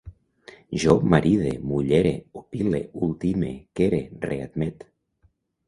Jo 0.83 0.95
maride, 1.13 1.51
mullere, 1.73 2.15
opile, 2.41 2.81
ultime, 3.09 3.53
quere, 3.81 4.03
readmet 4.29 4.85